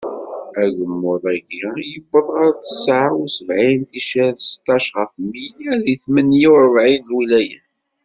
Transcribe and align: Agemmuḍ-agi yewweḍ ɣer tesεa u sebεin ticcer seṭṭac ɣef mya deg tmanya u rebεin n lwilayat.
Agemmuḍ-agi 0.61 1.55
yewweḍ 1.91 2.27
ɣer 2.37 2.51
tesεa 2.63 3.07
u 3.21 3.23
sebεin 3.35 3.81
ticcer 3.89 4.33
seṭṭac 4.41 4.85
ɣef 4.97 5.11
mya 5.29 5.73
deg 5.83 5.99
tmanya 6.03 6.49
u 6.53 6.53
rebεin 6.61 7.01
n 7.05 7.07
lwilayat. 7.09 7.67